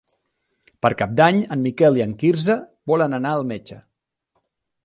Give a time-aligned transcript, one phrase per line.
[0.85, 2.57] Per Cap d'Any en Miquel i en Quirze
[2.93, 3.79] volen anar al metge.